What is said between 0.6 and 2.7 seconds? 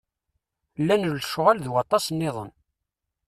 Llan lecɣal d waṭas-nniḍen.